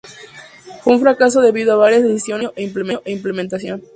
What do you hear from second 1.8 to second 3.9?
decisiones de diseño e implementación.